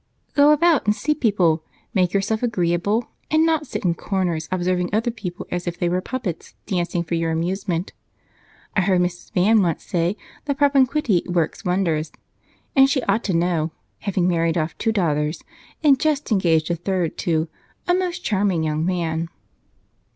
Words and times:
"Go 0.33 0.51
about 0.51 0.87
and 0.87 0.95
see 0.95 1.13
people, 1.13 1.63
make 1.93 2.11
yourself 2.11 2.41
agreeable, 2.41 3.09
and 3.29 3.45
not 3.45 3.67
sit 3.67 3.85
in 3.85 3.93
corners 3.93 4.49
observing 4.51 4.89
other 4.91 5.11
people 5.11 5.45
as 5.51 5.67
if 5.67 5.77
they 5.77 5.87
were 5.87 6.01
puppets 6.01 6.55
dancing 6.65 7.03
for 7.03 7.13
your 7.13 7.29
amusement. 7.29 7.93
I 8.75 8.81
heard 8.81 8.99
Mrs. 8.99 9.31
Van 9.33 9.61
once 9.61 9.83
say 9.83 10.17
that 10.45 10.57
propinquity 10.57 11.21
works 11.27 11.63
wonders, 11.63 12.11
and 12.75 12.89
she 12.89 13.03
ought 13.03 13.23
to 13.25 13.35
know, 13.35 13.73
having 13.99 14.27
married 14.27 14.57
off 14.57 14.75
two 14.79 14.91
daughters, 14.91 15.43
and 15.83 15.99
just 15.99 16.31
engaged 16.31 16.71
a 16.71 16.75
third 16.75 17.15
to 17.19 17.47
'a 17.87 17.93
most 17.93 18.23
charming 18.23 18.63
young 18.63 18.83
man.'? 18.83 19.29